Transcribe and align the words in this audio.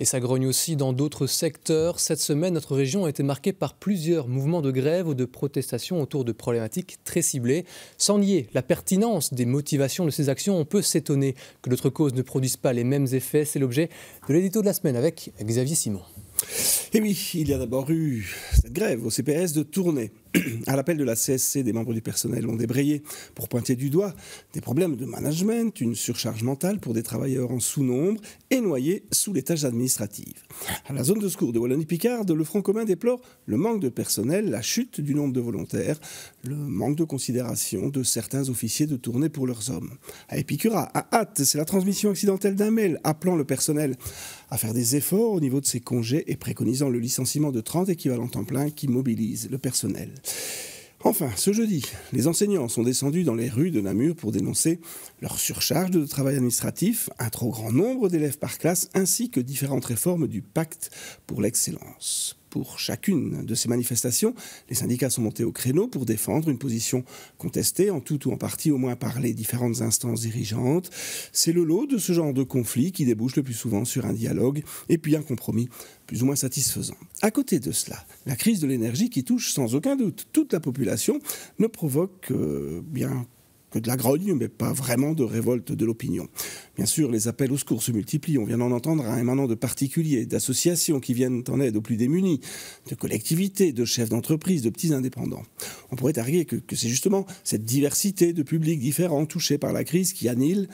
Et 0.00 0.04
ça 0.04 0.20
grogne 0.20 0.46
aussi 0.46 0.76
dans 0.76 0.92
d'autres 0.92 1.26
secteurs. 1.26 1.98
Cette 1.98 2.20
semaine, 2.20 2.54
notre 2.54 2.76
région 2.76 3.04
a 3.04 3.10
été 3.10 3.24
marquée 3.24 3.52
par 3.52 3.74
plusieurs 3.74 4.28
mouvements 4.28 4.62
de 4.62 4.70
grève 4.70 5.08
ou 5.08 5.14
de 5.14 5.24
protestation 5.24 6.00
autour 6.00 6.24
de 6.24 6.30
problématiques 6.30 6.98
très 7.02 7.20
ciblées. 7.20 7.64
Sans 7.96 8.18
nier 8.18 8.48
la 8.54 8.62
pertinence 8.62 9.34
des 9.34 9.44
motivations 9.44 10.04
de 10.04 10.10
ces 10.10 10.28
actions, 10.28 10.56
on 10.56 10.64
peut 10.64 10.82
s'étonner 10.82 11.34
que 11.62 11.70
d'autres 11.70 11.90
causes 11.90 12.14
ne 12.14 12.22
produisent 12.22 12.56
pas 12.56 12.72
les 12.72 12.84
mêmes 12.84 13.08
effets. 13.12 13.44
C'est 13.44 13.58
l'objet 13.58 13.90
de 14.28 14.34
l'édito 14.34 14.60
de 14.60 14.66
la 14.66 14.72
semaine 14.72 14.94
avec 14.94 15.32
Xavier 15.42 15.74
Simon. 15.74 16.02
Et 16.94 17.00
oui, 17.00 17.32
il 17.34 17.48
y 17.48 17.52
a 17.52 17.58
d'abord 17.58 17.90
eu 17.90 18.24
cette 18.54 18.72
grève 18.72 19.04
au 19.04 19.10
CPS 19.10 19.52
de 19.52 19.64
Tournai. 19.64 20.12
À 20.66 20.76
l'appel 20.76 20.96
de 20.96 21.04
la 21.04 21.14
CSC, 21.14 21.62
des 21.62 21.72
membres 21.72 21.94
du 21.94 22.02
personnel 22.02 22.46
ont 22.46 22.56
débrayé 22.56 23.02
pour 23.34 23.48
pointer 23.48 23.76
du 23.76 23.90
doigt 23.90 24.14
des 24.52 24.60
problèmes 24.60 24.96
de 24.96 25.06
management, 25.06 25.80
une 25.80 25.94
surcharge 25.94 26.42
mentale 26.42 26.80
pour 26.80 26.94
des 26.94 27.02
travailleurs 27.02 27.50
en 27.50 27.60
sous-nombre 27.60 28.20
et 28.50 28.60
noyés 28.60 29.04
sous 29.10 29.32
les 29.32 29.42
tâches 29.42 29.64
administratives. 29.64 30.42
À 30.86 30.92
la 30.92 31.02
zone 31.02 31.18
de 31.18 31.28
secours 31.28 31.52
de 31.52 31.58
Wallonie-Picarde, 31.58 32.30
le 32.30 32.44
Front 32.44 32.62
commun 32.62 32.84
déplore 32.84 33.20
le 33.46 33.56
manque 33.56 33.80
de 33.80 33.88
personnel, 33.88 34.50
la 34.50 34.62
chute 34.62 35.00
du 35.00 35.14
nombre 35.14 35.32
de 35.32 35.40
volontaires, 35.40 35.98
le 36.44 36.56
manque 36.56 36.96
de 36.96 37.04
considération 37.04 37.88
de 37.88 38.02
certains 38.02 38.48
officiers 38.48 38.86
de 38.86 38.96
tournée 38.96 39.28
pour 39.28 39.46
leurs 39.46 39.70
hommes. 39.70 39.94
À 40.28 40.38
Épicura, 40.38 40.90
à 40.94 41.08
hâte, 41.16 41.42
c'est 41.44 41.58
la 41.58 41.64
transmission 41.64 42.10
accidentelle 42.10 42.54
d'un 42.54 42.70
mail 42.70 43.00
appelant 43.04 43.36
le 43.36 43.44
personnel 43.44 43.96
à 44.50 44.58
faire 44.58 44.74
des 44.74 44.96
efforts 44.96 45.32
au 45.32 45.40
niveau 45.40 45.60
de 45.60 45.66
ses 45.66 45.80
congés 45.80 46.24
et 46.30 46.36
préconisant 46.36 46.88
le 46.88 46.98
licenciement 46.98 47.52
de 47.52 47.60
30 47.60 47.88
équivalents 47.88 48.28
temps 48.28 48.44
plein 48.44 48.70
qui 48.70 48.88
mobilisent 48.88 49.48
le 49.50 49.58
personnel. 49.58 50.10
Enfin, 51.04 51.30
ce 51.36 51.52
jeudi, 51.52 51.84
les 52.12 52.26
enseignants 52.26 52.68
sont 52.68 52.82
descendus 52.82 53.22
dans 53.22 53.36
les 53.36 53.48
rues 53.48 53.70
de 53.70 53.80
Namur 53.80 54.16
pour 54.16 54.32
dénoncer 54.32 54.80
leur 55.20 55.38
surcharge 55.38 55.92
de 55.92 56.04
travail 56.04 56.34
administratif, 56.34 57.08
un 57.20 57.30
trop 57.30 57.50
grand 57.50 57.70
nombre 57.70 58.08
d'élèves 58.08 58.38
par 58.38 58.58
classe, 58.58 58.90
ainsi 58.94 59.30
que 59.30 59.38
différentes 59.38 59.84
réformes 59.84 60.26
du 60.26 60.42
pacte 60.42 60.90
pour 61.26 61.40
l'excellence. 61.40 62.36
Pour 62.58 62.80
chacune 62.80 63.44
de 63.44 63.54
ces 63.54 63.68
manifestations, 63.68 64.34
les 64.68 64.74
syndicats 64.74 65.10
sont 65.10 65.22
montés 65.22 65.44
au 65.44 65.52
créneau 65.52 65.86
pour 65.86 66.04
défendre 66.04 66.48
une 66.48 66.58
position 66.58 67.04
contestée 67.36 67.92
en 67.92 68.00
tout 68.00 68.26
ou 68.26 68.32
en 68.32 68.36
partie 68.36 68.72
au 68.72 68.78
moins 68.78 68.96
par 68.96 69.20
les 69.20 69.32
différentes 69.32 69.80
instances 69.80 70.22
dirigeantes. 70.22 70.90
C'est 71.30 71.52
le 71.52 71.62
lot 71.62 71.86
de 71.86 71.98
ce 71.98 72.12
genre 72.12 72.34
de 72.34 72.42
conflit 72.42 72.90
qui 72.90 73.04
débouche 73.04 73.36
le 73.36 73.44
plus 73.44 73.54
souvent 73.54 73.84
sur 73.84 74.06
un 74.06 74.12
dialogue 74.12 74.64
et 74.88 74.98
puis 74.98 75.14
un 75.14 75.22
compromis 75.22 75.68
plus 76.08 76.24
ou 76.24 76.26
moins 76.26 76.34
satisfaisant. 76.34 76.96
À 77.22 77.30
côté 77.30 77.60
de 77.60 77.70
cela, 77.70 78.04
la 78.26 78.34
crise 78.34 78.58
de 78.58 78.66
l'énergie 78.66 79.08
qui 79.08 79.22
touche 79.22 79.52
sans 79.52 79.76
aucun 79.76 79.94
doute 79.94 80.26
toute 80.32 80.52
la 80.52 80.58
population 80.58 81.20
ne 81.60 81.68
provoque 81.68 82.32
euh, 82.32 82.80
bien 82.84 83.24
que 83.70 83.78
de 83.78 83.88
la 83.88 83.96
grogne, 83.96 84.34
mais 84.34 84.48
pas 84.48 84.72
vraiment 84.72 85.12
de 85.12 85.22
révolte 85.22 85.72
de 85.72 85.84
l'opinion. 85.84 86.28
Bien 86.76 86.86
sûr, 86.86 87.10
les 87.10 87.28
appels 87.28 87.52
au 87.52 87.58
secours 87.58 87.82
se 87.82 87.92
multiplient. 87.92 88.38
On 88.38 88.44
vient 88.44 88.58
d'en 88.58 88.72
entendre 88.72 89.04
un 89.04 89.18
émanant 89.18 89.46
de 89.46 89.54
particuliers, 89.54 90.26
d'associations 90.26 91.00
qui 91.00 91.14
viennent 91.14 91.42
en 91.48 91.60
aide 91.60 91.76
aux 91.76 91.82
plus 91.82 91.96
démunis, 91.96 92.40
de 92.88 92.94
collectivités, 92.94 93.72
de 93.72 93.84
chefs 93.84 94.08
d'entreprise, 94.08 94.62
de 94.62 94.70
petits 94.70 94.92
indépendants. 94.92 95.42
On 95.90 95.96
pourrait 95.96 96.18
arguer 96.18 96.44
que, 96.44 96.56
que 96.56 96.76
c'est 96.76 96.88
justement 96.88 97.26
cette 97.44 97.64
diversité 97.64 98.32
de 98.32 98.42
publics 98.42 98.80
différents 98.80 99.26
touchés 99.26 99.58
par 99.58 99.72
la 99.72 99.84
crise 99.84 100.12
qui 100.12 100.28
annule 100.28 100.68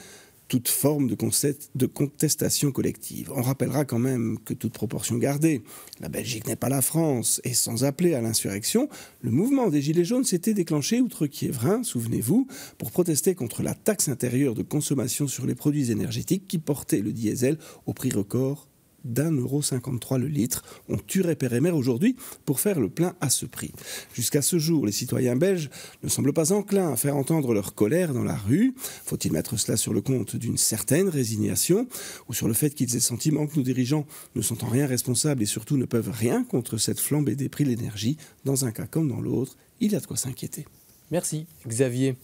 toute 0.47 0.67
forme 0.67 1.07
de, 1.07 1.85
contestation 1.85 2.71
collective. 2.71 3.31
On 3.35 3.41
rappellera 3.41 3.85
quand 3.85 3.99
même 3.99 4.37
que 4.45 4.53
toute 4.53 4.73
proportion 4.73 5.17
gardée, 5.17 5.63
la 5.99 6.09
Belgique 6.09 6.47
n'est 6.47 6.55
pas 6.55 6.69
la 6.69 6.81
France, 6.81 7.41
et 7.43 7.53
sans 7.53 7.83
appeler 7.83 8.13
à 8.13 8.21
l'insurrection, 8.21 8.89
le 9.21 9.31
mouvement 9.31 9.69
des 9.69 9.81
Gilets 9.81 10.05
jaunes 10.05 10.23
s'était 10.23 10.53
déclenché 10.53 11.01
outre 11.01 11.27
Kievrin, 11.27 11.83
souvenez-vous, 11.83 12.47
pour 12.77 12.91
protester 12.91 13.33
contre 13.35 13.63
la 13.63 13.73
taxe 13.73 14.07
intérieure 14.07 14.53
de 14.53 14.63
consommation 14.63 15.27
sur 15.27 15.45
les 15.45 15.55
produits 15.55 15.91
énergétiques 15.91 16.47
qui 16.47 16.59
portait 16.59 17.01
le 17.01 17.11
diesel 17.11 17.57
au 17.85 17.93
prix 17.93 18.11
record 18.11 18.67
d'un 19.05 19.31
euro 19.31 19.61
53 19.61 20.17
le 20.17 20.27
litre. 20.27 20.63
On 20.89 20.97
tuerait 20.97 21.35
père 21.35 21.53
et 21.53 21.61
mère 21.61 21.75
aujourd'hui 21.75 22.15
pour 22.43 22.59
faire 22.59 22.79
le 22.79 22.89
plein 22.89 23.15
à 23.21 23.29
ce 23.29 23.45
prix. 23.45 23.71
Jusqu'à 24.13 24.41
ce 24.41 24.59
jour, 24.59 24.85
les 24.85 24.91
citoyens 24.91 25.35
belges 25.35 25.69
ne 26.03 26.09
semblent 26.09 26.33
pas 26.33 26.51
enclins 26.51 26.91
à 26.91 26.97
faire 26.97 27.15
entendre 27.15 27.53
leur 27.53 27.75
colère 27.75 28.13
dans 28.13 28.23
la 28.23 28.35
rue. 28.35 28.73
Faut-il 29.05 29.31
mettre 29.31 29.57
cela 29.57 29.77
sur 29.77 29.93
le 29.93 30.01
compte 30.01 30.35
d'une 30.35 30.57
certaine 30.57 31.07
résignation 31.07 31.87
ou 32.27 32.33
sur 32.33 32.47
le 32.47 32.53
fait 32.53 32.71
qu'ils 32.71 32.95
aient 32.95 32.99
sentiment 32.99 33.47
que 33.47 33.55
nos 33.55 33.63
dirigeants 33.63 34.05
ne 34.35 34.41
sont 34.41 34.63
en 34.63 34.67
rien 34.67 34.87
responsables 34.87 35.43
et 35.43 35.47
surtout 35.47 35.77
ne 35.77 35.85
peuvent 35.85 36.11
rien 36.11 36.43
contre 36.43 36.77
cette 36.77 36.99
flambée 36.99 37.35
des 37.35 37.49
prix 37.49 37.63
de 37.63 37.69
l'énergie? 37.69 38.17
Dans 38.43 38.65
un 38.65 38.71
cas 38.71 38.87
comme 38.87 39.07
dans 39.07 39.21
l'autre, 39.21 39.57
il 39.79 39.91
y 39.91 39.95
a 39.95 39.99
de 39.99 40.05
quoi 40.05 40.17
s'inquiéter. 40.17 40.65
Merci 41.11 41.45
Xavier. 41.67 42.15